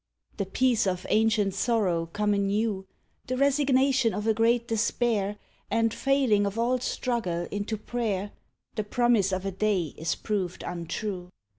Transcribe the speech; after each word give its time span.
The 0.37 0.47
peace 0.47 0.87
of 0.87 1.05
ancient 1.09 1.53
sorrow 1.53 2.07
come 2.07 2.33
anew, 2.33 2.87
The 3.27 3.37
resignation 3.37 4.15
of 4.15 4.25
a 4.25 4.33
great 4.33 4.67
despair 4.67 5.37
And 5.69 5.93
failing 5.93 6.47
of 6.47 6.57
all 6.57 6.79
struggle 6.79 7.47
into 7.51 7.77
prayer; 7.77 8.31
The 8.73 8.83
promise 8.83 9.31
of 9.31 9.45
a 9.45 9.51
day 9.51 9.93
is 9.97 10.15
proved 10.15 10.63
untrue. 10.63 11.29